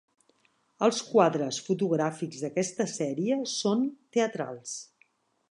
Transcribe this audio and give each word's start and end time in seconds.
Els 0.85 1.01
"quadres" 1.09 1.59
fotogràfics 1.67 2.41
d'aquesta 2.45 2.89
sèrie 2.95 3.39
són 3.53 3.87
teatrals. 4.19 4.75